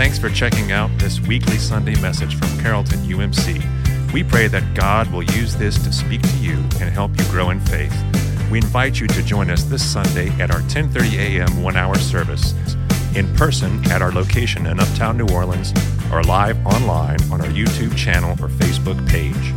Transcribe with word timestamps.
Thanks 0.00 0.18
for 0.18 0.30
checking 0.30 0.72
out 0.72 0.90
this 0.98 1.20
weekly 1.20 1.58
Sunday 1.58 1.94
message 2.00 2.34
from 2.34 2.48
Carrollton 2.58 3.00
UMC. 3.00 3.62
We 4.14 4.24
pray 4.24 4.46
that 4.46 4.72
God 4.72 5.12
will 5.12 5.22
use 5.22 5.54
this 5.54 5.76
to 5.84 5.92
speak 5.92 6.22
to 6.22 6.36
you 6.38 6.54
and 6.80 6.88
help 6.88 7.10
you 7.18 7.24
grow 7.24 7.50
in 7.50 7.60
faith. 7.60 7.94
We 8.50 8.56
invite 8.56 8.98
you 8.98 9.06
to 9.08 9.22
join 9.22 9.50
us 9.50 9.64
this 9.64 9.84
Sunday 9.84 10.30
at 10.40 10.50
our 10.50 10.62
10:30 10.62 11.18
a.m. 11.18 11.48
1-hour 11.48 11.96
service 11.96 12.54
in 13.14 13.30
person 13.36 13.84
at 13.92 14.00
our 14.00 14.10
location 14.10 14.66
in 14.68 14.80
Uptown 14.80 15.18
New 15.18 15.28
Orleans 15.34 15.74
or 16.10 16.22
live 16.22 16.56
online 16.64 17.20
on 17.30 17.42
our 17.42 17.52
YouTube 17.52 17.94
channel 17.94 18.32
or 18.42 18.48
Facebook 18.48 19.06
page. 19.06 19.52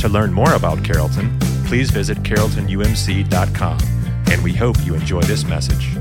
To 0.00 0.08
learn 0.08 0.32
more 0.32 0.54
about 0.54 0.82
Carrollton, 0.82 1.38
please 1.66 1.92
visit 1.92 2.18
carrolltonumc.com 2.24 3.78
and 4.32 4.42
we 4.42 4.54
hope 4.54 4.84
you 4.84 4.94
enjoy 4.96 5.22
this 5.22 5.44
message. 5.44 5.96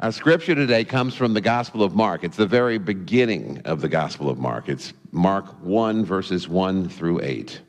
Our 0.00 0.12
scripture 0.12 0.54
today 0.54 0.86
comes 0.86 1.14
from 1.14 1.34
the 1.34 1.42
Gospel 1.42 1.82
of 1.82 1.94
Mark. 1.94 2.24
It's 2.24 2.38
the 2.38 2.46
very 2.46 2.78
beginning 2.78 3.60
of 3.66 3.82
the 3.82 3.88
Gospel 3.88 4.30
of 4.30 4.38
Mark. 4.38 4.70
It's 4.70 4.94
Mark 5.12 5.44
1, 5.62 6.06
verses 6.06 6.48
1 6.48 6.88
through 6.88 7.20
8. 7.20 7.60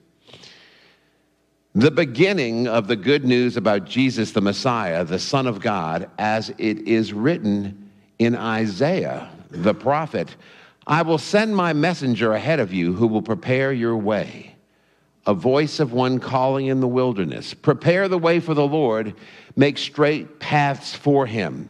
The 1.75 1.91
beginning 1.91 2.69
of 2.69 2.87
the 2.87 2.95
good 2.95 3.25
news 3.25 3.57
about 3.57 3.83
Jesus 3.83 4.31
the 4.31 4.39
Messiah, 4.39 5.03
the 5.03 5.19
Son 5.19 5.45
of 5.45 5.59
God, 5.59 6.09
as 6.17 6.53
it 6.57 6.87
is 6.87 7.11
written 7.11 7.91
in 8.17 8.37
Isaiah 8.37 9.29
the 9.49 9.73
prophet 9.73 10.33
I 10.87 11.01
will 11.01 11.17
send 11.17 11.53
my 11.53 11.73
messenger 11.73 12.31
ahead 12.31 12.61
of 12.61 12.71
you 12.71 12.93
who 12.93 13.07
will 13.07 13.21
prepare 13.21 13.73
your 13.73 13.97
way. 13.97 14.55
A 15.25 15.33
voice 15.33 15.81
of 15.81 15.91
one 15.91 16.17
calling 16.17 16.67
in 16.67 16.79
the 16.79 16.87
wilderness 16.87 17.53
Prepare 17.53 18.07
the 18.07 18.17
way 18.17 18.39
for 18.39 18.53
the 18.53 18.65
Lord, 18.65 19.15
make 19.57 19.77
straight 19.77 20.39
paths 20.39 20.95
for 20.95 21.25
him. 21.25 21.69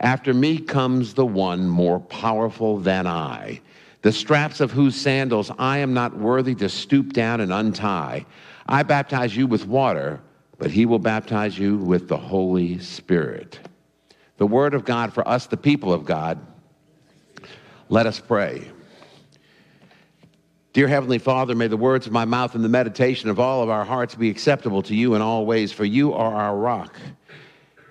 after 0.00 0.32
me 0.32 0.58
comes 0.58 1.14
the 1.14 1.26
one 1.26 1.68
more 1.68 2.00
powerful 2.00 2.78
than 2.78 3.06
I, 3.06 3.60
the 4.02 4.12
straps 4.12 4.60
of 4.60 4.70
whose 4.70 4.94
sandals 4.94 5.50
I 5.58 5.78
am 5.78 5.92
not 5.92 6.16
worthy 6.16 6.54
to 6.56 6.68
stoop 6.68 7.12
down 7.12 7.40
and 7.40 7.52
untie. 7.52 8.26
I 8.66 8.82
baptize 8.84 9.36
you 9.36 9.46
with 9.46 9.66
water, 9.66 10.20
but 10.58 10.70
he 10.70 10.86
will 10.86 11.00
baptize 11.00 11.58
you 11.58 11.78
with 11.78 12.08
the 12.08 12.16
Holy 12.16 12.78
Spirit. 12.78 13.58
The 14.36 14.46
word 14.46 14.74
of 14.74 14.84
God 14.84 15.12
for 15.12 15.26
us, 15.26 15.46
the 15.46 15.56
people 15.56 15.92
of 15.92 16.04
God. 16.04 16.38
Let 17.88 18.06
us 18.06 18.20
pray. 18.20 18.70
Dear 20.74 20.86
Heavenly 20.86 21.18
Father, 21.18 21.56
may 21.56 21.66
the 21.66 21.76
words 21.76 22.06
of 22.06 22.12
my 22.12 22.24
mouth 22.24 22.54
and 22.54 22.62
the 22.62 22.68
meditation 22.68 23.30
of 23.30 23.40
all 23.40 23.64
of 23.64 23.68
our 23.68 23.84
hearts 23.84 24.14
be 24.14 24.30
acceptable 24.30 24.82
to 24.82 24.94
you 24.94 25.14
in 25.14 25.22
all 25.22 25.44
ways, 25.44 25.72
for 25.72 25.84
you 25.84 26.12
are 26.12 26.34
our 26.34 26.56
rock 26.56 26.96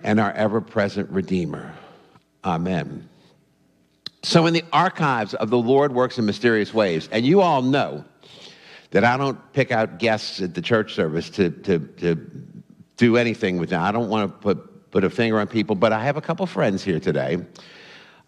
and 0.04 0.22
our 0.22 0.32
ever 0.32 0.62
present 0.62 1.10
Redeemer. 1.10 1.74
Amen. 2.48 3.10
So, 4.24 4.46
in 4.46 4.54
the 4.54 4.64
archives 4.72 5.34
of 5.34 5.50
the 5.50 5.58
Lord 5.58 5.92
Works 5.92 6.18
in 6.18 6.26
Mysterious 6.26 6.74
Ways, 6.74 7.10
and 7.12 7.26
you 7.26 7.42
all 7.42 7.62
know 7.62 8.06
that 8.92 9.04
I 9.04 9.18
don't 9.18 9.38
pick 9.52 9.74
out 9.74 10.00
guests 10.00 10.42
at 10.42 10.56
the 10.56 10.62
church 10.62 10.94
service 10.94 11.30
to, 11.32 11.50
to, 11.50 11.80
to 11.80 12.16
do 12.96 13.18
anything 13.18 13.58
with 13.58 13.72
them. 13.72 13.82
I 13.82 13.92
don't 13.92 14.08
want 14.08 14.32
to 14.32 14.38
put, 14.38 14.92
put 14.92 15.04
a 15.04 15.10
finger 15.10 15.42
on 15.42 15.48
people, 15.48 15.76
but 15.76 15.92
I 15.92 16.02
have 16.06 16.16
a 16.16 16.22
couple 16.22 16.46
friends 16.46 16.82
here 16.82 17.02
today. 17.02 17.46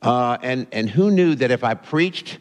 Uh, 0.01 0.37
and, 0.41 0.67
and 0.73 0.89
who 0.89 1.11
knew 1.11 1.33
that 1.35 1.49
if 1.49 1.63
I 1.63 1.73
preached 1.73 2.39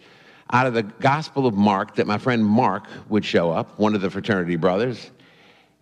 out 0.51 0.67
of 0.67 0.75
the 0.75 0.83
Gospel 0.83 1.47
of 1.47 1.55
Mark, 1.55 1.95
that 1.95 2.09
my 2.09 2.19
friend 2.19 2.45
Mark 2.45 2.89
would 3.09 3.25
show 3.25 3.53
up, 3.53 3.79
one 3.79 3.95
of 3.95 4.01
the 4.01 4.11
fraternity 4.11 4.57
brothers? 4.57 5.13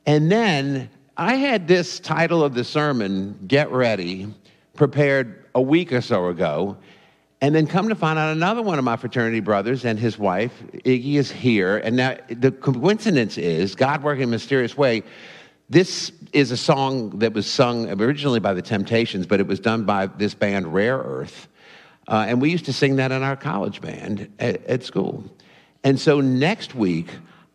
And 0.05 0.31
then 0.31 0.91
I 1.17 1.37
had 1.37 1.67
this 1.67 2.01
title 2.01 2.45
of 2.45 2.53
the 2.53 2.65
sermon, 2.65 3.39
Get 3.47 3.71
Ready, 3.71 4.29
prepared 4.75 5.46
a 5.57 5.61
week 5.61 5.91
or 5.91 6.03
so 6.03 6.29
ago. 6.29 6.77
And 7.41 7.55
then 7.55 7.67
come 7.67 7.89
to 7.89 7.95
find 7.95 8.19
out 8.19 8.33
another 8.33 8.63
one 8.63 8.79
of 8.79 8.85
my 8.85 8.97
fraternity 8.97 9.41
brothers 9.41 9.85
and 9.85 9.99
his 9.99 10.19
wife, 10.19 10.53
Iggy, 10.85 11.15
is 11.15 11.31
here. 11.31 11.79
And 11.79 11.97
now 11.97 12.17
the 12.29 12.51
coincidence 12.51 13.37
is, 13.37 13.75
God 13.75 14.03
working 14.03 14.23
in 14.23 14.29
a 14.29 14.33
mysterious 14.33 14.77
way, 14.77 15.03
this 15.69 16.13
is 16.33 16.51
a 16.51 16.57
song 16.57 17.19
that 17.19 17.33
was 17.33 17.47
sung 17.47 17.91
originally 18.01 18.39
by 18.39 18.55
the 18.55 18.63
Temptations, 18.63 19.27
but 19.27 19.41
it 19.41 19.47
was 19.47 19.61
done 19.61 19.85
by 19.85 20.07
this 20.07 20.35
band, 20.35 20.73
Rare 20.73 20.99
Earth. 20.99 21.49
Uh, 22.07 22.27
and 22.29 22.41
we 22.41 22.51
used 22.51 22.67
to 22.67 22.73
sing 22.73 22.97
that 22.97 23.11
in 23.11 23.23
our 23.23 23.37
college 23.37 23.81
band 23.81 24.31
at, 24.39 24.65
at 24.67 24.83
school. 24.85 25.25
And 25.85 25.99
so 25.99 26.21
next 26.21 26.75
week, 26.75 27.09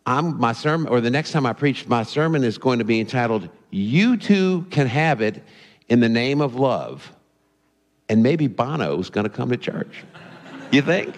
I'm, 0.05 0.39
my 0.39 0.53
sermon, 0.53 0.91
or 0.91 1.01
the 1.01 1.11
next 1.11 1.31
time 1.31 1.45
I 1.45 1.53
preach, 1.53 1.87
my 1.87 2.03
sermon 2.03 2.43
is 2.43 2.57
going 2.57 2.79
to 2.79 2.85
be 2.85 2.99
entitled, 2.99 3.47
You 3.69 4.17
Too 4.17 4.65
Can 4.71 4.87
Have 4.87 5.21
It 5.21 5.43
in 5.87 6.01
the 6.01 6.09
Name 6.09 6.41
of 6.41 6.55
Love 6.55 7.13
and 8.11 8.21
maybe 8.21 8.47
Bono's 8.47 9.09
going 9.09 9.23
to 9.23 9.29
come 9.29 9.49
to 9.51 9.57
church. 9.57 10.03
You 10.69 10.81
think? 10.81 11.17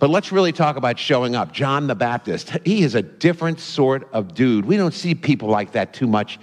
But 0.00 0.10
let's 0.10 0.32
really 0.32 0.50
talk 0.50 0.76
about 0.76 0.98
showing 0.98 1.36
up. 1.36 1.52
John 1.52 1.86
the 1.86 1.94
Baptist, 1.94 2.50
he 2.64 2.82
is 2.82 2.96
a 2.96 3.02
different 3.02 3.60
sort 3.60 4.08
of 4.12 4.34
dude. 4.34 4.64
We 4.64 4.76
don't 4.76 4.92
see 4.92 5.14
people 5.14 5.48
like 5.48 5.70
that 5.72 5.94
too 5.94 6.08
much 6.08 6.40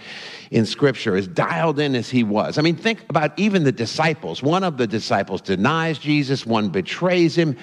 in 0.49 0.65
Scripture, 0.65 1.17
as 1.17 1.27
dialed 1.27 1.77
in 1.77 1.93
as 1.93 2.09
he 2.09 2.23
was. 2.23 2.57
I 2.57 2.61
mean, 2.61 2.77
think 2.77 3.03
about 3.09 3.37
even 3.37 3.65
the 3.65 3.71
disciples. 3.73 4.41
One 4.41 4.63
of 4.63 4.77
the 4.77 4.87
disciples 4.87 5.41
denies 5.41 5.97
Jesus, 5.99 6.45
one 6.45 6.69
betrays 6.69 7.37
him, 7.37 7.57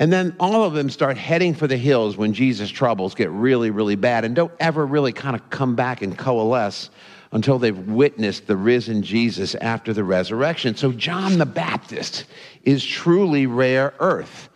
and 0.00 0.10
then 0.10 0.34
all 0.40 0.64
of 0.64 0.72
them 0.72 0.88
start 0.88 1.18
heading 1.18 1.54
for 1.54 1.66
the 1.66 1.76
hills 1.76 2.16
when 2.16 2.32
Jesus' 2.32 2.70
troubles 2.70 3.14
get 3.14 3.30
really, 3.30 3.70
really 3.70 3.96
bad 3.96 4.24
and 4.24 4.34
don't 4.34 4.52
ever 4.58 4.86
really 4.86 5.12
kind 5.12 5.36
of 5.36 5.50
come 5.50 5.76
back 5.76 6.00
and 6.00 6.16
coalesce 6.16 6.88
until 7.32 7.58
they've 7.58 7.78
witnessed 7.86 8.46
the 8.46 8.56
risen 8.56 9.02
Jesus 9.02 9.54
after 9.56 9.92
the 9.92 10.02
resurrection. 10.02 10.74
So, 10.74 10.90
John 10.90 11.36
the 11.36 11.44
Baptist 11.44 12.24
is 12.62 12.82
truly 12.82 13.46
rare 13.46 13.92
earth. 14.00 14.48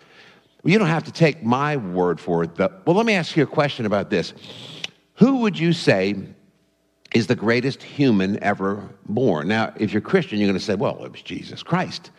You 0.65 0.79
don't 0.79 0.89
have 0.89 1.05
to 1.05 1.13
take 1.13 1.45
my 1.45 1.77
word 1.77 2.19
for 2.19 2.43
it. 2.43 2.59
Well, 2.59 2.97
let 2.97 3.05
me 3.05 3.13
ask 3.13 3.37
you 3.37 3.43
a 3.43 3.47
question 3.47 3.85
about 3.85 4.09
this. 4.09 4.33
Who 5.17 5.41
would 5.41 5.59
you 5.59 5.75
say 5.75 6.17
is 7.15 7.27
the 7.27 7.37
greatest 7.37 7.83
human 7.83 8.43
ever 8.43 8.89
born? 9.05 9.49
Now, 9.49 9.75
if 9.77 9.93
you're 9.93 10.01
Christian, 10.01 10.39
you're 10.39 10.49
going 10.49 10.59
to 10.59 10.65
say, 10.65 10.75
well, 10.75 11.05
it 11.05 11.13
was 11.13 11.21
Jesus 11.21 11.63
Christ. 11.63 12.11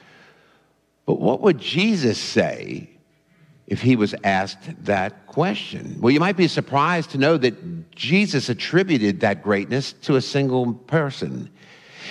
But 1.07 1.19
what 1.19 1.41
would 1.41 1.57
Jesus 1.57 2.19
say 2.19 2.91
if 3.67 3.81
he 3.81 3.95
was 3.95 4.13
asked 4.23 4.85
that 4.85 5.25
question. 5.27 5.97
Well, 5.99 6.11
you 6.11 6.19
might 6.19 6.37
be 6.37 6.47
surprised 6.47 7.11
to 7.11 7.17
know 7.17 7.37
that 7.37 7.91
Jesus 7.91 8.49
attributed 8.49 9.21
that 9.21 9.41
greatness 9.41 9.93
to 10.03 10.15
a 10.17 10.21
single 10.21 10.73
person. 10.73 11.49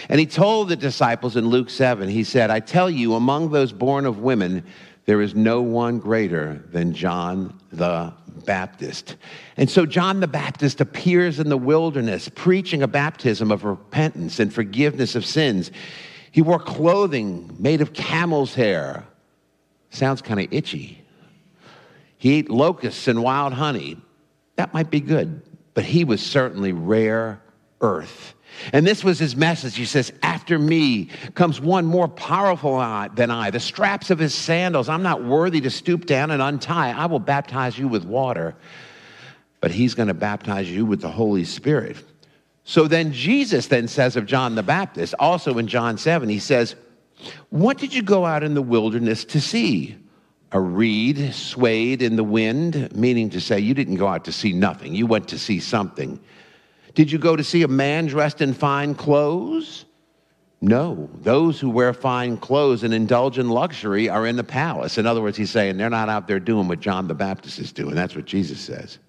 And 0.08 0.18
he 0.18 0.26
told 0.26 0.68
the 0.68 0.76
disciples 0.76 1.36
in 1.36 1.48
Luke 1.48 1.70
7, 1.70 2.08
he 2.08 2.24
said, 2.24 2.50
I 2.50 2.60
tell 2.60 2.90
you, 2.90 3.14
among 3.14 3.50
those 3.50 3.72
born 3.72 4.04
of 4.04 4.18
women, 4.18 4.64
there 5.06 5.20
is 5.20 5.34
no 5.34 5.62
one 5.62 5.98
greater 5.98 6.64
than 6.72 6.92
John 6.92 7.60
the 7.72 8.12
Baptist. 8.44 9.16
And 9.56 9.70
so 9.70 9.86
John 9.86 10.20
the 10.20 10.26
Baptist 10.26 10.80
appears 10.80 11.38
in 11.38 11.48
the 11.48 11.56
wilderness 11.56 12.28
preaching 12.34 12.82
a 12.82 12.88
baptism 12.88 13.52
of 13.52 13.64
repentance 13.64 14.40
and 14.40 14.52
forgiveness 14.52 15.14
of 15.14 15.24
sins. 15.24 15.70
He 16.32 16.42
wore 16.42 16.58
clothing 16.58 17.54
made 17.60 17.80
of 17.80 17.92
camel's 17.92 18.54
hair. 18.54 19.04
Sounds 19.90 20.20
kind 20.20 20.40
of 20.40 20.52
itchy. 20.52 21.03
He 22.24 22.38
ate 22.38 22.48
locusts 22.48 23.06
and 23.06 23.22
wild 23.22 23.52
honey. 23.52 23.98
That 24.56 24.72
might 24.72 24.90
be 24.90 25.00
good, 25.00 25.42
but 25.74 25.84
he 25.84 26.04
was 26.04 26.22
certainly 26.22 26.72
rare 26.72 27.42
earth. 27.82 28.32
And 28.72 28.86
this 28.86 29.04
was 29.04 29.18
his 29.18 29.36
message. 29.36 29.76
He 29.76 29.84
says, 29.84 30.10
After 30.22 30.58
me 30.58 31.10
comes 31.34 31.60
one 31.60 31.84
more 31.84 32.08
powerful 32.08 32.78
than 33.14 33.30
I. 33.30 33.50
The 33.50 33.60
straps 33.60 34.08
of 34.08 34.18
his 34.18 34.32
sandals, 34.32 34.88
I'm 34.88 35.02
not 35.02 35.22
worthy 35.22 35.60
to 35.60 35.70
stoop 35.70 36.06
down 36.06 36.30
and 36.30 36.40
untie. 36.40 36.92
I 36.92 37.04
will 37.04 37.18
baptize 37.18 37.78
you 37.78 37.88
with 37.88 38.06
water, 38.06 38.56
but 39.60 39.70
he's 39.70 39.92
going 39.92 40.08
to 40.08 40.14
baptize 40.14 40.70
you 40.70 40.86
with 40.86 41.02
the 41.02 41.10
Holy 41.10 41.44
Spirit. 41.44 42.02
So 42.64 42.88
then 42.88 43.12
Jesus 43.12 43.66
then 43.66 43.86
says 43.86 44.16
of 44.16 44.24
John 44.24 44.54
the 44.54 44.62
Baptist, 44.62 45.14
also 45.18 45.58
in 45.58 45.66
John 45.66 45.98
7, 45.98 46.26
he 46.30 46.38
says, 46.38 46.74
What 47.50 47.76
did 47.76 47.92
you 47.92 48.00
go 48.00 48.24
out 48.24 48.42
in 48.42 48.54
the 48.54 48.62
wilderness 48.62 49.26
to 49.26 49.42
see? 49.42 49.98
A 50.54 50.60
reed 50.60 51.34
swayed 51.34 52.00
in 52.00 52.14
the 52.14 52.24
wind, 52.24 52.94
meaning 52.94 53.28
to 53.28 53.40
say 53.40 53.58
you 53.58 53.74
didn't 53.74 53.96
go 53.96 54.06
out 54.06 54.24
to 54.24 54.32
see 54.32 54.52
nothing, 54.52 54.94
you 54.94 55.04
went 55.04 55.26
to 55.28 55.38
see 55.38 55.58
something. 55.58 56.18
Did 56.94 57.10
you 57.10 57.18
go 57.18 57.34
to 57.34 57.42
see 57.42 57.64
a 57.64 57.68
man 57.68 58.06
dressed 58.06 58.40
in 58.40 58.54
fine 58.54 58.94
clothes? 58.94 59.84
No, 60.60 61.10
those 61.16 61.58
who 61.58 61.68
wear 61.68 61.92
fine 61.92 62.36
clothes 62.36 62.84
and 62.84 62.94
indulge 62.94 63.36
in 63.36 63.50
luxury 63.50 64.08
are 64.08 64.26
in 64.28 64.36
the 64.36 64.44
palace. 64.44 64.96
In 64.96 65.06
other 65.06 65.20
words, 65.20 65.36
he's 65.36 65.50
saying 65.50 65.76
they're 65.76 65.90
not 65.90 66.08
out 66.08 66.28
there 66.28 66.38
doing 66.38 66.68
what 66.68 66.78
John 66.78 67.08
the 67.08 67.14
Baptist 67.14 67.58
is 67.58 67.72
doing. 67.72 67.96
That's 67.96 68.14
what 68.14 68.24
Jesus 68.24 68.60
says. 68.60 69.00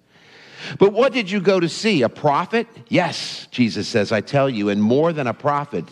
But 0.80 0.92
what 0.92 1.12
did 1.12 1.30
you 1.30 1.40
go 1.40 1.60
to 1.60 1.68
see? 1.68 2.02
A 2.02 2.08
prophet? 2.08 2.66
Yes, 2.88 3.46
Jesus 3.52 3.86
says, 3.86 4.10
I 4.10 4.20
tell 4.20 4.50
you, 4.50 4.68
and 4.68 4.82
more 4.82 5.12
than 5.12 5.28
a 5.28 5.34
prophet. 5.34 5.84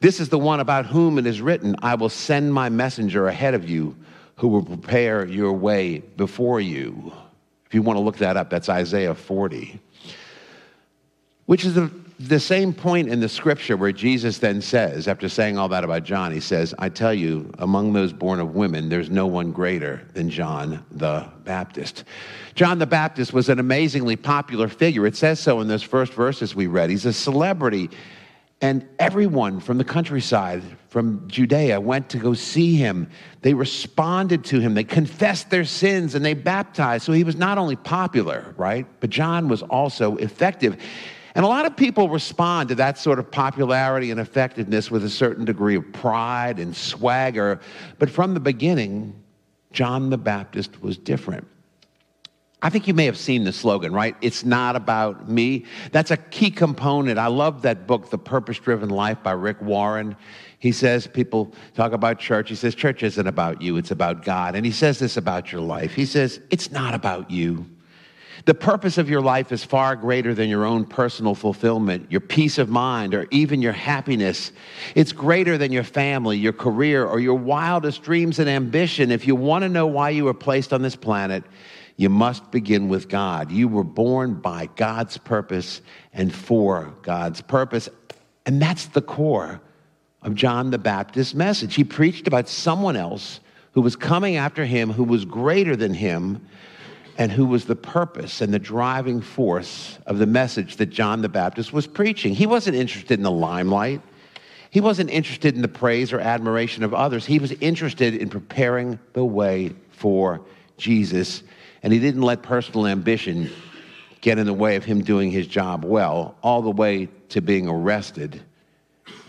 This 0.00 0.20
is 0.20 0.30
the 0.30 0.38
one 0.38 0.60
about 0.60 0.86
whom 0.86 1.18
it 1.18 1.26
is 1.26 1.42
written, 1.42 1.76
I 1.82 1.96
will 1.96 2.08
send 2.08 2.54
my 2.54 2.70
messenger 2.70 3.28
ahead 3.28 3.52
of 3.52 3.68
you 3.68 3.94
who 4.36 4.48
will 4.48 4.62
prepare 4.62 5.26
your 5.26 5.52
way 5.52 5.98
before 5.98 6.60
you. 6.60 7.12
If 7.66 7.74
you 7.74 7.82
want 7.82 7.96
to 7.96 8.00
look 8.00 8.18
that 8.18 8.36
up, 8.36 8.50
that's 8.50 8.68
Isaiah 8.68 9.14
40. 9.14 9.80
Which 11.46 11.64
is 11.64 11.74
the, 11.74 11.90
the 12.18 12.38
same 12.38 12.72
point 12.72 13.08
in 13.08 13.20
the 13.20 13.28
scripture 13.28 13.76
where 13.76 13.92
Jesus 13.92 14.38
then 14.38 14.60
says, 14.60 15.08
after 15.08 15.28
saying 15.28 15.56
all 15.56 15.68
that 15.68 15.84
about 15.84 16.04
John, 16.04 16.32
he 16.32 16.40
says, 16.40 16.74
I 16.78 16.88
tell 16.88 17.14
you, 17.14 17.50
among 17.58 17.92
those 17.92 18.12
born 18.12 18.40
of 18.40 18.54
women, 18.54 18.88
there's 18.88 19.10
no 19.10 19.26
one 19.26 19.52
greater 19.52 20.06
than 20.12 20.28
John 20.28 20.84
the 20.90 21.26
Baptist. 21.44 22.04
John 22.54 22.78
the 22.78 22.86
Baptist 22.86 23.32
was 23.32 23.48
an 23.48 23.58
amazingly 23.58 24.16
popular 24.16 24.68
figure. 24.68 25.06
It 25.06 25.16
says 25.16 25.40
so 25.40 25.60
in 25.60 25.68
those 25.68 25.82
first 25.82 26.12
verses 26.12 26.54
we 26.54 26.66
read. 26.66 26.90
He's 26.90 27.06
a 27.06 27.12
celebrity. 27.12 27.90
And 28.62 28.88
everyone 28.98 29.60
from 29.60 29.76
the 29.76 29.84
countryside, 29.84 30.62
from 30.88 31.28
Judea, 31.28 31.78
went 31.78 32.08
to 32.10 32.18
go 32.18 32.32
see 32.32 32.76
him. 32.76 33.10
They 33.42 33.52
responded 33.52 34.44
to 34.46 34.60
him. 34.60 34.72
They 34.72 34.84
confessed 34.84 35.50
their 35.50 35.64
sins 35.64 36.14
and 36.14 36.24
they 36.24 36.32
baptized. 36.32 37.04
So 37.04 37.12
he 37.12 37.22
was 37.22 37.36
not 37.36 37.58
only 37.58 37.76
popular, 37.76 38.54
right? 38.56 38.86
But 39.00 39.10
John 39.10 39.48
was 39.48 39.62
also 39.62 40.16
effective. 40.16 40.78
And 41.34 41.44
a 41.44 41.48
lot 41.48 41.66
of 41.66 41.76
people 41.76 42.08
respond 42.08 42.70
to 42.70 42.74
that 42.76 42.96
sort 42.96 43.18
of 43.18 43.30
popularity 43.30 44.10
and 44.10 44.18
effectiveness 44.18 44.90
with 44.90 45.04
a 45.04 45.10
certain 45.10 45.44
degree 45.44 45.76
of 45.76 45.92
pride 45.92 46.58
and 46.58 46.74
swagger. 46.74 47.60
But 47.98 48.08
from 48.08 48.32
the 48.32 48.40
beginning, 48.40 49.22
John 49.70 50.08
the 50.08 50.16
Baptist 50.16 50.80
was 50.80 50.96
different. 50.96 51.46
I 52.62 52.70
think 52.70 52.88
you 52.88 52.94
may 52.94 53.04
have 53.04 53.18
seen 53.18 53.44
the 53.44 53.52
slogan, 53.52 53.92
right? 53.92 54.16
It's 54.22 54.44
not 54.44 54.76
about 54.76 55.28
me. 55.28 55.66
That's 55.92 56.10
a 56.10 56.16
key 56.16 56.50
component. 56.50 57.18
I 57.18 57.26
love 57.26 57.62
that 57.62 57.86
book, 57.86 58.10
The 58.10 58.18
Purpose 58.18 58.58
Driven 58.58 58.88
Life 58.88 59.22
by 59.22 59.32
Rick 59.32 59.60
Warren. 59.60 60.16
He 60.58 60.72
says, 60.72 61.06
people 61.06 61.52
talk 61.74 61.92
about 61.92 62.18
church. 62.18 62.48
He 62.48 62.54
says, 62.54 62.74
church 62.74 63.02
isn't 63.02 63.26
about 63.26 63.60
you, 63.60 63.76
it's 63.76 63.90
about 63.90 64.24
God. 64.24 64.56
And 64.56 64.64
he 64.64 64.72
says 64.72 64.98
this 64.98 65.18
about 65.18 65.52
your 65.52 65.60
life. 65.60 65.94
He 65.94 66.06
says, 66.06 66.40
it's 66.50 66.70
not 66.70 66.94
about 66.94 67.30
you. 67.30 67.66
The 68.46 68.54
purpose 68.54 68.96
of 68.96 69.10
your 69.10 69.20
life 69.20 69.50
is 69.50 69.64
far 69.64 69.96
greater 69.96 70.32
than 70.32 70.48
your 70.48 70.64
own 70.64 70.84
personal 70.84 71.34
fulfillment, 71.34 72.10
your 72.10 72.20
peace 72.20 72.58
of 72.58 72.68
mind, 72.68 73.14
or 73.14 73.26
even 73.30 73.60
your 73.60 73.72
happiness. 73.72 74.52
It's 74.94 75.12
greater 75.12 75.58
than 75.58 75.72
your 75.72 75.84
family, 75.84 76.38
your 76.38 76.52
career, 76.52 77.04
or 77.04 77.18
your 77.18 77.34
wildest 77.34 78.02
dreams 78.02 78.38
and 78.38 78.48
ambition. 78.48 79.10
If 79.10 79.26
you 79.26 79.34
want 79.34 79.62
to 79.62 79.68
know 79.68 79.86
why 79.86 80.10
you 80.10 80.24
were 80.24 80.34
placed 80.34 80.72
on 80.72 80.82
this 80.82 80.96
planet, 80.96 81.44
you 81.96 82.10
must 82.10 82.50
begin 82.50 82.88
with 82.88 83.08
God. 83.08 83.50
You 83.50 83.68
were 83.68 83.84
born 83.84 84.34
by 84.34 84.68
God's 84.76 85.16
purpose 85.16 85.80
and 86.12 86.34
for 86.34 86.94
God's 87.02 87.40
purpose. 87.40 87.88
And 88.44 88.60
that's 88.60 88.86
the 88.86 89.00
core 89.00 89.60
of 90.22 90.34
John 90.34 90.70
the 90.70 90.78
Baptist's 90.78 91.34
message. 91.34 91.74
He 91.74 91.84
preached 91.84 92.26
about 92.26 92.48
someone 92.48 92.96
else 92.96 93.40
who 93.72 93.80
was 93.80 93.96
coming 93.96 94.36
after 94.36 94.64
him, 94.64 94.90
who 94.90 95.04
was 95.04 95.24
greater 95.24 95.74
than 95.74 95.94
him, 95.94 96.46
and 97.18 97.32
who 97.32 97.46
was 97.46 97.64
the 97.64 97.76
purpose 97.76 98.42
and 98.42 98.52
the 98.52 98.58
driving 98.58 99.22
force 99.22 99.98
of 100.06 100.18
the 100.18 100.26
message 100.26 100.76
that 100.76 100.86
John 100.86 101.22
the 101.22 101.30
Baptist 101.30 101.72
was 101.72 101.86
preaching. 101.86 102.34
He 102.34 102.46
wasn't 102.46 102.76
interested 102.76 103.18
in 103.18 103.22
the 103.22 103.30
limelight. 103.30 104.02
He 104.70 104.82
wasn't 104.82 105.08
interested 105.08 105.54
in 105.54 105.62
the 105.62 105.68
praise 105.68 106.12
or 106.12 106.20
admiration 106.20 106.84
of 106.84 106.92
others. 106.92 107.24
He 107.24 107.38
was 107.38 107.52
interested 107.52 108.14
in 108.14 108.28
preparing 108.28 108.98
the 109.14 109.24
way 109.24 109.72
for 109.92 110.42
Jesus 110.76 111.42
and 111.86 111.92
he 111.92 112.00
didn't 112.00 112.22
let 112.22 112.42
personal 112.42 112.88
ambition 112.88 113.48
get 114.20 114.40
in 114.40 114.46
the 114.46 114.52
way 114.52 114.74
of 114.74 114.84
him 114.84 115.04
doing 115.04 115.30
his 115.30 115.46
job 115.46 115.84
well, 115.84 116.34
all 116.42 116.60
the 116.60 116.68
way 116.68 117.08
to 117.28 117.40
being 117.40 117.68
arrested 117.68 118.42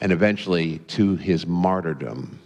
and 0.02 0.12
eventually 0.12 0.80
to 0.80 1.16
his 1.18 1.46
martyrdom. 1.46 2.40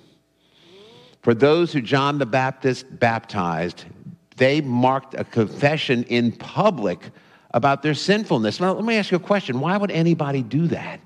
For 1.22 1.34
those 1.34 1.72
who 1.72 1.80
John 1.80 2.18
the 2.18 2.26
Baptist 2.26 3.00
baptized, 3.00 3.86
they 4.36 4.60
marked 4.60 5.14
a 5.14 5.24
confession 5.24 6.04
in 6.04 6.34
public 6.34 7.12
about 7.52 7.82
their 7.82 7.94
sinfulness. 7.94 8.60
Now, 8.60 8.74
let 8.74 8.84
me 8.84 8.98
ask 8.98 9.12
you 9.12 9.16
a 9.16 9.22
question. 9.22 9.62
Why 9.62 9.78
would 9.78 9.92
anybody 9.92 10.44
do 10.44 10.68
that? 10.68 11.00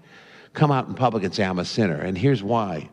Come 0.54 0.72
out 0.72 0.88
in 0.88 0.96
public 0.96 1.24
and 1.24 1.31
say, 1.31 1.44
I'm 1.44 1.60
a 1.60 1.66
sinner. 1.66 2.02
And 2.02 2.18
here's 2.18 2.42
why. 2.42 2.90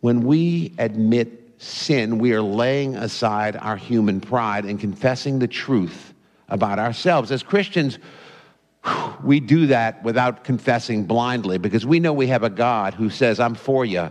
When 0.00 0.22
we 0.22 0.72
admit 0.78 1.45
sin, 1.58 2.18
we 2.18 2.32
are 2.32 2.42
laying 2.42 2.96
aside 2.96 3.56
our 3.56 3.76
human 3.76 4.20
pride 4.20 4.64
and 4.64 4.78
confessing 4.78 5.38
the 5.38 5.48
truth 5.48 6.14
about 6.48 6.78
ourselves. 6.78 7.32
As 7.32 7.42
Christians, 7.42 7.98
we 9.22 9.40
do 9.40 9.66
that 9.66 10.02
without 10.04 10.44
confessing 10.44 11.04
blindly 11.04 11.58
because 11.58 11.84
we 11.84 12.00
know 12.00 12.12
we 12.12 12.28
have 12.28 12.42
a 12.42 12.50
God 12.50 12.94
who 12.94 13.10
says, 13.10 13.40
I'm 13.40 13.54
for 13.54 13.84
you 13.84 14.10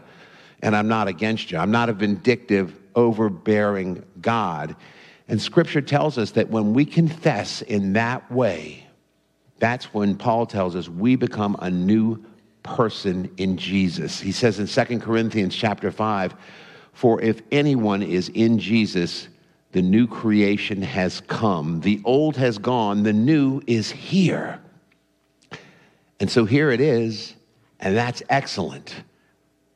and 0.62 0.76
I'm 0.76 0.88
not 0.88 1.08
against 1.08 1.52
you. 1.52 1.58
I'm 1.58 1.72
not 1.72 1.90
a 1.90 1.94
vindictive, 1.94 2.78
overbearing 2.96 4.04
God. 4.22 4.76
And 5.28 5.42
scripture 5.42 5.82
tells 5.82 6.18
us 6.18 6.32
that 6.32 6.50
when 6.50 6.74
we 6.74 6.86
confess 6.86 7.62
in 7.62 7.94
that 7.94 8.30
way, 8.32 8.86
that's 9.60 9.94
when 9.94 10.18
Paul 10.18 10.46
tells 10.46 10.76
us 10.76 10.90
we 10.90 11.16
become 11.16 11.56
a 11.60 11.70
new 11.70 12.24
person 12.64 13.32
in 13.38 13.58
Jesus. 13.58 14.20
He 14.20 14.32
says 14.32 14.60
in 14.60 14.68
2 14.68 15.00
Corinthians 15.00 15.56
chapter 15.56 15.92
5, 15.92 16.36
for 16.96 17.22
if 17.22 17.42
anyone 17.52 18.02
is 18.02 18.30
in 18.30 18.58
Jesus, 18.58 19.28
the 19.74 19.82
new 19.82 20.08
creation 20.08 20.82
has 20.82 21.20
come. 21.28 21.82
The 21.82 22.02
old 22.06 22.38
has 22.38 22.58
gone, 22.58 23.04
the 23.04 23.12
new 23.12 23.62
is 23.68 23.92
here. 23.92 24.62
And 26.22 26.32
so 26.32 26.46
here 26.46 26.72
it 26.72 26.80
is, 26.80 27.36
and 27.82 27.98
that's 27.98 28.24
excellent. 28.30 28.96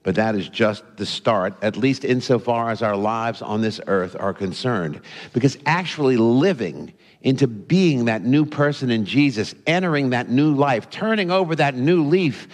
But 0.01 0.15
that 0.15 0.33
is 0.35 0.47
just 0.47 0.85
the 0.95 1.05
start, 1.05 1.55
at 1.61 1.75
least 1.75 2.05
insofar 2.05 2.69
as 2.69 2.81
our 2.81 2.95
lives 2.95 3.41
on 3.41 3.61
this 3.61 3.81
earth 3.87 4.15
are 4.17 4.33
concerned. 4.33 5.01
Because 5.33 5.57
actually 5.65 6.15
living 6.15 6.93
into 7.21 7.47
being 7.47 8.05
that 8.05 8.23
new 8.23 8.45
person 8.45 8.89
in 8.89 9.03
Jesus, 9.03 9.53
entering 9.67 10.11
that 10.11 10.29
new 10.29 10.55
life, 10.55 10.89
turning 10.89 11.31
over 11.31 11.53
that 11.57 11.75
new 11.75 12.05
leaf, 12.05 12.47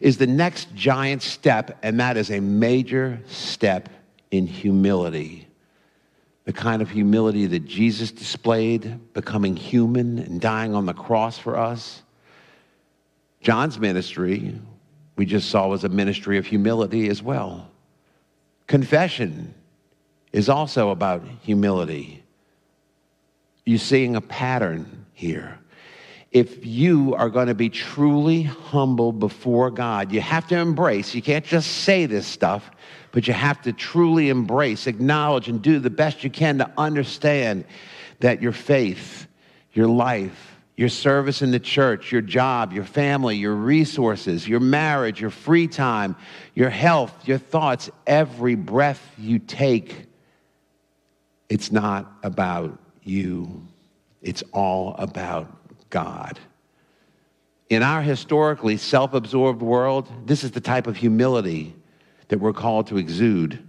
is 0.00 0.16
the 0.16 0.26
next 0.26 0.74
giant 0.74 1.22
step, 1.22 1.78
and 1.82 2.00
that 2.00 2.16
is 2.16 2.30
a 2.30 2.40
major 2.40 3.20
step 3.26 3.90
in 4.36 4.46
humility. 4.46 5.48
The 6.44 6.52
kind 6.52 6.80
of 6.82 6.90
humility 6.90 7.46
that 7.46 7.66
Jesus 7.66 8.12
displayed, 8.12 9.12
becoming 9.12 9.56
human 9.56 10.18
and 10.18 10.40
dying 10.40 10.74
on 10.74 10.86
the 10.86 10.94
cross 10.94 11.38
for 11.38 11.56
us. 11.56 12.02
John's 13.40 13.78
ministry, 13.78 14.58
we 15.16 15.26
just 15.26 15.50
saw, 15.50 15.68
was 15.68 15.84
a 15.84 15.88
ministry 15.88 16.38
of 16.38 16.46
humility 16.46 17.08
as 17.08 17.22
well. 17.22 17.68
Confession 18.66 19.54
is 20.32 20.48
also 20.48 20.90
about 20.90 21.22
humility. 21.42 22.22
You're 23.64 23.78
seeing 23.78 24.16
a 24.16 24.20
pattern 24.20 25.06
here. 25.12 25.58
If 26.32 26.66
you 26.66 27.14
are 27.14 27.30
going 27.30 27.46
to 27.46 27.54
be 27.54 27.68
truly 27.68 28.42
humble 28.42 29.12
before 29.12 29.70
God, 29.70 30.12
you 30.12 30.20
have 30.20 30.46
to 30.48 30.58
embrace, 30.58 31.14
you 31.14 31.22
can't 31.22 31.44
just 31.44 31.84
say 31.84 32.06
this 32.06 32.26
stuff, 32.26 32.70
but 33.12 33.26
you 33.26 33.32
have 33.32 33.62
to 33.62 33.72
truly 33.72 34.28
embrace, 34.28 34.86
acknowledge, 34.86 35.48
and 35.48 35.62
do 35.62 35.78
the 35.78 35.90
best 35.90 36.24
you 36.24 36.30
can 36.30 36.58
to 36.58 36.70
understand 36.76 37.64
that 38.20 38.42
your 38.42 38.52
faith, 38.52 39.26
your 39.72 39.86
life, 39.86 40.56
your 40.76 40.88
service 40.90 41.40
in 41.40 41.52
the 41.52 41.60
church, 41.60 42.12
your 42.12 42.20
job, 42.20 42.72
your 42.72 42.84
family, 42.84 43.36
your 43.36 43.54
resources, 43.54 44.46
your 44.46 44.60
marriage, 44.60 45.20
your 45.20 45.30
free 45.30 45.66
time, 45.66 46.14
your 46.54 46.68
health, 46.68 47.26
your 47.26 47.38
thoughts, 47.38 47.88
every 48.06 48.54
breath 48.54 49.00
you 49.16 49.38
take, 49.38 50.06
it's 51.48 51.72
not 51.72 52.12
about 52.22 52.78
you. 53.02 53.66
It's 54.20 54.42
all 54.52 54.94
about 54.98 55.55
God. 55.90 56.38
In 57.68 57.82
our 57.82 58.02
historically 58.02 58.76
self 58.76 59.14
absorbed 59.14 59.62
world, 59.62 60.10
this 60.26 60.44
is 60.44 60.52
the 60.52 60.60
type 60.60 60.86
of 60.86 60.96
humility 60.96 61.74
that 62.28 62.38
we're 62.38 62.52
called 62.52 62.86
to 62.88 62.98
exude. 62.98 63.62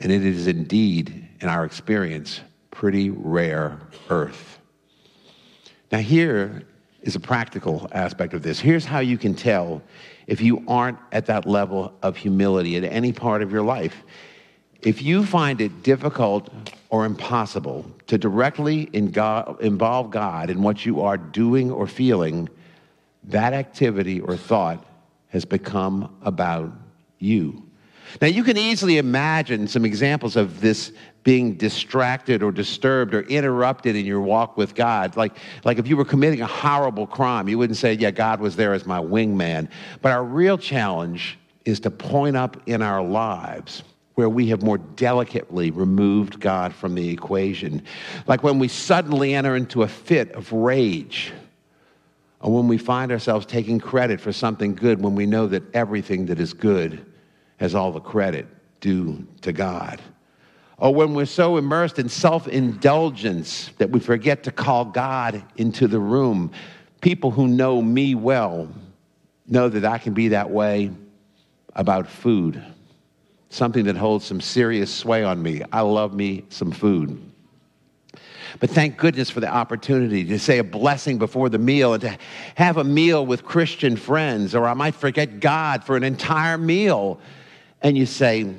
And 0.00 0.10
it 0.10 0.24
is 0.24 0.46
indeed, 0.46 1.28
in 1.40 1.48
our 1.48 1.64
experience, 1.64 2.40
pretty 2.70 3.10
rare 3.10 3.80
earth. 4.08 4.58
Now, 5.92 5.98
here 5.98 6.62
is 7.02 7.16
a 7.16 7.20
practical 7.20 7.88
aspect 7.92 8.34
of 8.34 8.42
this. 8.42 8.60
Here's 8.60 8.84
how 8.84 9.00
you 9.00 9.18
can 9.18 9.34
tell 9.34 9.82
if 10.26 10.40
you 10.40 10.62
aren't 10.68 10.98
at 11.12 11.26
that 11.26 11.46
level 11.46 11.92
of 12.02 12.16
humility 12.16 12.76
at 12.76 12.84
any 12.84 13.12
part 13.12 13.42
of 13.42 13.50
your 13.52 13.62
life. 13.62 14.04
If 14.82 15.02
you 15.02 15.26
find 15.26 15.60
it 15.60 15.82
difficult 15.82 16.48
or 16.88 17.04
impossible 17.04 17.84
to 18.06 18.16
directly 18.16 18.88
involve 18.92 20.10
God 20.10 20.50
in 20.50 20.62
what 20.62 20.86
you 20.86 21.02
are 21.02 21.16
doing 21.16 21.70
or 21.70 21.86
feeling, 21.86 22.48
that 23.24 23.52
activity 23.52 24.20
or 24.20 24.36
thought 24.36 24.84
has 25.28 25.44
become 25.44 26.16
about 26.22 26.72
you. 27.18 27.62
Now, 28.20 28.26
you 28.26 28.42
can 28.42 28.56
easily 28.56 28.98
imagine 28.98 29.68
some 29.68 29.84
examples 29.84 30.34
of 30.34 30.60
this 30.60 30.92
being 31.22 31.54
distracted 31.54 32.42
or 32.42 32.50
disturbed 32.50 33.14
or 33.14 33.20
interrupted 33.22 33.94
in 33.94 34.04
your 34.04 34.20
walk 34.20 34.56
with 34.56 34.74
God. 34.74 35.16
Like, 35.16 35.36
like 35.64 35.78
if 35.78 35.86
you 35.86 35.96
were 35.96 36.04
committing 36.04 36.40
a 36.40 36.46
horrible 36.46 37.06
crime, 37.06 37.48
you 37.48 37.58
wouldn't 37.58 37.76
say, 37.76 37.92
Yeah, 37.92 38.10
God 38.10 38.40
was 38.40 38.56
there 38.56 38.72
as 38.72 38.86
my 38.86 38.98
wingman. 38.98 39.68
But 40.02 40.12
our 40.12 40.24
real 40.24 40.58
challenge 40.58 41.38
is 41.64 41.78
to 41.80 41.90
point 41.90 42.36
up 42.36 42.56
in 42.66 42.82
our 42.82 43.02
lives 43.02 43.84
where 44.14 44.28
we 44.28 44.48
have 44.48 44.62
more 44.62 44.78
delicately 44.78 45.70
removed 45.70 46.40
God 46.40 46.74
from 46.74 46.94
the 46.94 47.08
equation. 47.08 47.82
Like 48.26 48.42
when 48.42 48.58
we 48.58 48.68
suddenly 48.68 49.34
enter 49.34 49.56
into 49.56 49.82
a 49.82 49.88
fit 49.88 50.32
of 50.32 50.52
rage, 50.52 51.32
or 52.40 52.52
when 52.52 52.68
we 52.68 52.78
find 52.78 53.12
ourselves 53.12 53.46
taking 53.46 53.78
credit 53.78 54.20
for 54.20 54.32
something 54.32 54.74
good 54.74 55.02
when 55.02 55.14
we 55.14 55.26
know 55.26 55.46
that 55.46 55.62
everything 55.74 56.26
that 56.26 56.40
is 56.40 56.52
good 56.52 57.04
has 57.58 57.74
all 57.74 57.92
the 57.92 58.00
credit 58.00 58.46
due 58.80 59.26
to 59.42 59.52
God. 59.52 60.00
Or 60.78 60.94
when 60.94 61.12
we're 61.12 61.26
so 61.26 61.58
immersed 61.58 61.98
in 61.98 62.08
self 62.08 62.48
indulgence 62.48 63.70
that 63.76 63.90
we 63.90 64.00
forget 64.00 64.42
to 64.44 64.52
call 64.52 64.86
God 64.86 65.42
into 65.56 65.86
the 65.86 66.00
room. 66.00 66.50
People 67.02 67.30
who 67.30 67.46
know 67.46 67.82
me 67.82 68.14
well 68.14 68.68
know 69.46 69.68
that 69.68 69.84
I 69.84 69.98
can 69.98 70.14
be 70.14 70.28
that 70.28 70.50
way 70.50 70.90
about 71.74 72.08
food, 72.08 72.62
something 73.50 73.84
that 73.84 73.96
holds 73.96 74.24
some 74.24 74.40
serious 74.40 74.92
sway 74.92 75.22
on 75.22 75.42
me. 75.42 75.62
I 75.72 75.82
love 75.82 76.14
me 76.14 76.44
some 76.48 76.70
food. 76.72 77.20
But 78.58 78.70
thank 78.70 78.96
goodness 78.96 79.30
for 79.30 79.40
the 79.40 79.48
opportunity 79.48 80.24
to 80.24 80.38
say 80.38 80.58
a 80.58 80.64
blessing 80.64 81.18
before 81.18 81.48
the 81.48 81.58
meal 81.58 81.94
and 81.94 82.00
to 82.00 82.18
have 82.56 82.78
a 82.78 82.84
meal 82.84 83.24
with 83.24 83.44
Christian 83.44 83.96
friends, 83.96 84.54
or 84.54 84.66
I 84.66 84.74
might 84.74 84.94
forget 84.94 85.40
God 85.40 85.84
for 85.84 85.96
an 85.96 86.02
entire 86.02 86.58
meal. 86.58 87.20
And 87.82 87.96
you 87.96 88.06
say, 88.06 88.54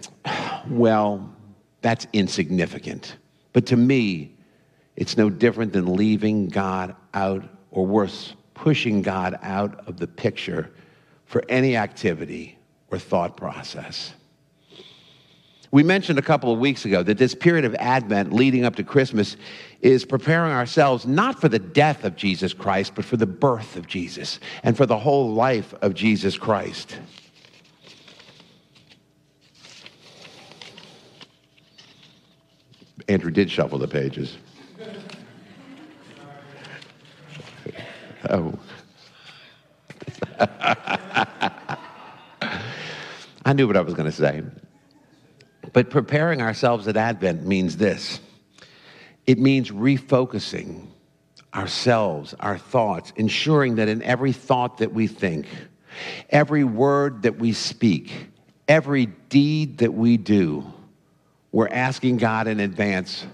well, 0.69 1.33
that's 1.81 2.07
insignificant. 2.13 3.17
But 3.53 3.65
to 3.67 3.77
me, 3.77 4.35
it's 4.95 5.17
no 5.17 5.29
different 5.29 5.73
than 5.73 5.95
leaving 5.95 6.47
God 6.47 6.95
out, 7.13 7.43
or 7.71 7.85
worse, 7.85 8.33
pushing 8.53 9.01
God 9.01 9.37
out 9.41 9.87
of 9.87 9.97
the 9.97 10.07
picture 10.07 10.71
for 11.25 11.43
any 11.49 11.75
activity 11.75 12.57
or 12.89 12.97
thought 12.97 13.35
process. 13.35 14.13
We 15.71 15.83
mentioned 15.83 16.19
a 16.19 16.21
couple 16.21 16.51
of 16.51 16.59
weeks 16.59 16.83
ago 16.83 17.01
that 17.01 17.17
this 17.17 17.33
period 17.33 17.63
of 17.63 17.73
Advent 17.75 18.33
leading 18.33 18.65
up 18.65 18.75
to 18.75 18.83
Christmas 18.83 19.37
is 19.79 20.03
preparing 20.03 20.51
ourselves 20.51 21.05
not 21.05 21.39
for 21.39 21.47
the 21.47 21.59
death 21.59 22.03
of 22.03 22.17
Jesus 22.17 22.53
Christ, 22.53 22.93
but 22.93 23.05
for 23.05 23.15
the 23.15 23.25
birth 23.25 23.77
of 23.77 23.87
Jesus 23.87 24.41
and 24.63 24.75
for 24.75 24.85
the 24.85 24.97
whole 24.97 25.33
life 25.33 25.73
of 25.81 25.93
Jesus 25.93 26.37
Christ. 26.37 26.99
Andrew 33.07 33.31
did 33.31 33.49
shuffle 33.49 33.79
the 33.79 33.87
pages. 33.87 34.37
Oh. 38.29 38.53
I 40.39 41.77
knew 43.53 43.65
what 43.65 43.75
I 43.75 43.81
was 43.81 43.95
going 43.95 44.05
to 44.05 44.15
say. 44.15 44.43
But 45.73 45.89
preparing 45.89 46.41
ourselves 46.41 46.87
at 46.87 46.97
Advent 46.97 47.45
means 47.45 47.77
this 47.77 48.19
it 49.25 49.37
means 49.39 49.71
refocusing 49.71 50.87
ourselves, 51.53 52.33
our 52.39 52.57
thoughts, 52.57 53.13
ensuring 53.15 53.75
that 53.75 53.87
in 53.87 54.01
every 54.01 54.31
thought 54.31 54.79
that 54.79 54.93
we 54.93 55.07
think, 55.07 55.47
every 56.29 56.63
word 56.63 57.23
that 57.23 57.37
we 57.37 57.53
speak, 57.53 58.27
every 58.67 59.05
deed 59.05 59.79
that 59.79 59.93
we 59.93 60.17
do, 60.17 60.65
we're 61.51 61.67
asking 61.67 62.17
God 62.17 62.47
in 62.47 62.59
advance, 62.59 63.25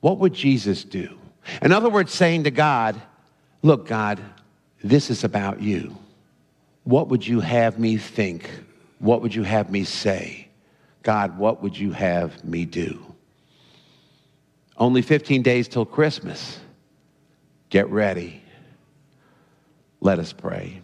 what 0.00 0.18
would 0.18 0.34
Jesus 0.34 0.84
do? 0.84 1.16
In 1.62 1.72
other 1.72 1.88
words, 1.88 2.12
saying 2.12 2.44
to 2.44 2.50
God, 2.50 3.00
look, 3.62 3.86
God, 3.86 4.20
this 4.84 5.10
is 5.10 5.24
about 5.24 5.62
you. 5.62 5.96
What 6.84 7.08
would 7.08 7.26
you 7.26 7.40
have 7.40 7.78
me 7.78 7.96
think? 7.96 8.50
What 8.98 9.22
would 9.22 9.34
you 9.34 9.44
have 9.44 9.70
me 9.70 9.84
say? 9.84 10.48
God, 11.02 11.36
what 11.38 11.62
would 11.62 11.76
you 11.76 11.92
have 11.92 12.44
me 12.44 12.64
do? 12.64 13.04
Only 14.76 15.02
15 15.02 15.42
days 15.42 15.68
till 15.68 15.84
Christmas. 15.84 16.58
Get 17.70 17.88
ready. 17.90 18.42
Let 20.00 20.18
us 20.18 20.32
pray. 20.32 20.82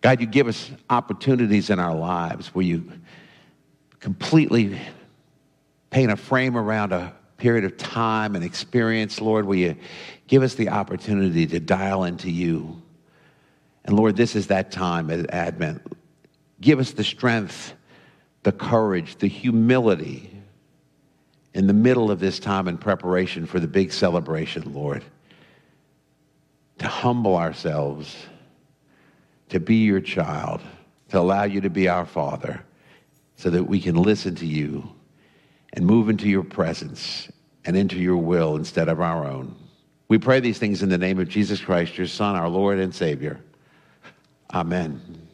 God, 0.00 0.20
you 0.20 0.26
give 0.26 0.48
us 0.48 0.70
opportunities 0.88 1.68
in 1.68 1.78
our 1.78 1.94
lives 1.94 2.48
where 2.54 2.64
you 2.64 2.90
completely 3.98 4.80
paint 5.90 6.10
a 6.10 6.16
frame 6.16 6.56
around 6.56 6.92
a 6.92 7.12
period 7.36 7.64
of 7.64 7.76
time 7.76 8.34
and 8.34 8.44
experience, 8.44 9.20
Lord, 9.20 9.44
where 9.44 9.58
you 9.58 9.76
give 10.26 10.42
us 10.42 10.54
the 10.54 10.70
opportunity 10.70 11.46
to 11.48 11.60
dial 11.60 12.04
into 12.04 12.30
you. 12.30 12.80
And 13.84 13.96
Lord, 13.96 14.16
this 14.16 14.36
is 14.36 14.46
that 14.46 14.70
time 14.70 15.10
at 15.10 15.30
Advent. 15.30 15.82
Give 16.60 16.78
us 16.78 16.92
the 16.92 17.04
strength, 17.04 17.74
the 18.42 18.52
courage, 18.52 19.16
the 19.16 19.28
humility 19.28 20.36
in 21.54 21.66
the 21.66 21.72
middle 21.72 22.10
of 22.10 22.20
this 22.20 22.38
time 22.38 22.68
in 22.68 22.78
preparation 22.78 23.46
for 23.46 23.58
the 23.58 23.66
big 23.66 23.92
celebration, 23.92 24.72
Lord, 24.74 25.02
to 26.78 26.86
humble 26.86 27.36
ourselves, 27.36 28.14
to 29.48 29.58
be 29.58 29.76
your 29.76 30.00
child, 30.00 30.60
to 31.08 31.18
allow 31.18 31.44
you 31.44 31.60
to 31.62 31.70
be 31.70 31.88
our 31.88 32.06
Father, 32.06 32.62
so 33.36 33.50
that 33.50 33.64
we 33.64 33.80
can 33.80 33.96
listen 33.96 34.34
to 34.36 34.46
you 34.46 34.92
and 35.72 35.84
move 35.84 36.08
into 36.08 36.28
your 36.28 36.44
presence 36.44 37.30
and 37.64 37.76
into 37.76 37.96
your 37.96 38.16
will 38.16 38.56
instead 38.56 38.88
of 38.88 39.00
our 39.00 39.26
own. 39.26 39.56
We 40.08 40.18
pray 40.18 40.40
these 40.40 40.58
things 40.58 40.82
in 40.82 40.88
the 40.88 40.98
name 40.98 41.18
of 41.18 41.28
Jesus 41.28 41.60
Christ, 41.60 41.96
your 41.96 42.06
Son, 42.06 42.36
our 42.36 42.48
Lord 42.48 42.78
and 42.78 42.94
Savior. 42.94 43.40
Amen. 44.52 45.29